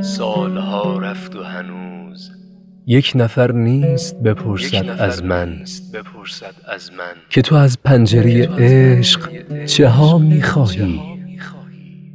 سالها 0.00 0.98
رفت 0.98 1.36
و 1.36 1.42
هنوز 1.42 2.30
یک 2.86 3.12
نفر 3.14 3.52
نیست 3.52 4.22
بپرسد 4.22 4.96
از 4.98 5.24
من. 5.24 5.52
نیست 5.58 5.96
بپرسد 5.96 6.54
از 6.74 6.90
من. 6.92 7.14
که 7.30 7.42
تو 7.42 7.54
از 7.54 7.82
پنجره 7.82 8.48
عشق 8.48 9.30
چه 9.64 9.88
ها 9.88 10.18
می‌خواهی. 10.18 11.00
می‌خواهی؟ 11.24 12.12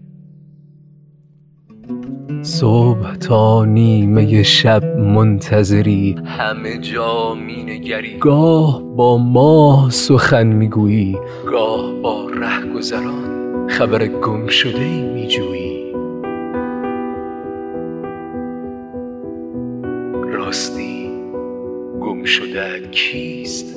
صبح 2.41 3.15
تا 3.15 3.65
نیمه 3.65 4.43
شب 4.43 4.85
منتظری. 4.97 6.15
همه 6.25 6.77
جا 6.77 7.33
مینگری 7.33 8.17
گاه 8.17 8.83
با 8.95 9.17
ماه 9.17 9.89
سخن 9.89 10.47
می‌گویی. 10.47 11.17
گاه 11.45 12.01
با 12.01 12.29
رهگذران 12.29 13.69
خبر 13.69 14.07
گم 14.07 14.47
شده 14.47 14.79
ای 14.79 15.01
میجویی 15.01 15.50
راستی 20.31 21.11
گم 22.01 22.23
شده 22.23 22.87
کیست؟ 22.91 23.75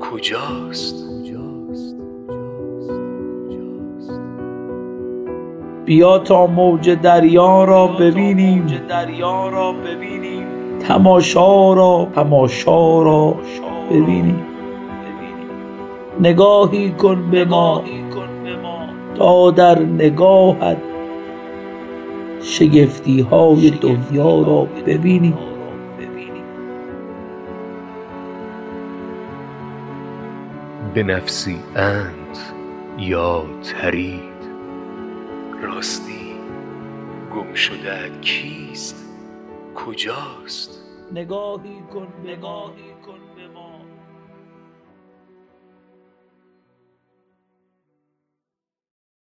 کجاست؟ 0.00 1.06
بیا 5.86 6.18
تا 6.18 6.46
موج 6.46 6.90
دریا 6.90 7.64
را 7.64 7.86
ببینیم. 7.86 8.66
دریا 8.88 9.48
را 9.48 9.72
ببینیم. 9.72 10.46
تماشا 10.78 11.72
را 11.72 12.08
تماشا 12.14 13.02
را 13.02 13.36
ببینیم. 13.90 14.46
نگاهی 16.20 16.90
کن 16.90 17.30
به 17.30 17.44
ما. 17.44 17.82
تا 19.14 19.50
در 19.50 19.78
نگاهت 19.78 20.76
شگفتی 22.42 23.20
های 23.20 23.70
دنیا 23.70 24.42
را 24.42 24.66
ببینیم. 24.86 25.38
به 30.96 31.02
نفسی 31.02 31.60
اند 31.74 32.38
یا 32.98 33.44
ترید؟ 33.62 34.36
راستی 35.62 36.34
گم 37.34 37.54
شده 37.54 38.10
کیست؟ 38.20 39.04
کجاست؟ 39.74 40.84
نگاهی 41.12 41.82
کن 41.94 42.08
نگاهی. 42.24 42.95